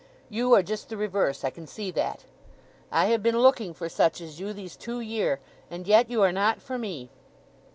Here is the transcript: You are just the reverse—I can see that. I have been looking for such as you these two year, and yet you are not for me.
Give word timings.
You 0.31 0.55
are 0.55 0.63
just 0.63 0.89
the 0.89 0.97
reverse—I 0.97 1.51
can 1.51 1.67
see 1.67 1.91
that. 1.91 2.23
I 2.91 3.05
have 3.13 3.21
been 3.21 3.37
looking 3.37 3.71
for 3.75 3.87
such 3.87 4.19
as 4.19 4.39
you 4.39 4.51
these 4.51 4.75
two 4.75 4.99
year, 4.99 5.39
and 5.69 5.85
yet 5.85 6.09
you 6.09 6.23
are 6.23 6.31
not 6.33 6.59
for 6.59 6.79
me. 6.79 7.11